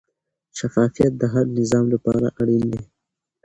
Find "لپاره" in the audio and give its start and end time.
1.93-2.25